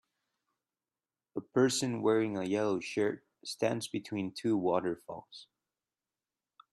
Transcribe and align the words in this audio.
A 1.35 1.41
person 1.41 2.01
wearing 2.01 2.35
a 2.35 2.43
yellow 2.43 2.79
shirt 2.79 3.23
stands 3.45 3.87
between 3.87 4.31
two 4.33 4.57
waterfalls. 4.57 5.45